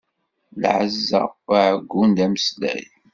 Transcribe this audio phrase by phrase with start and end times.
[0.61, 2.85] Lɛezza uɛeggun d ameslay.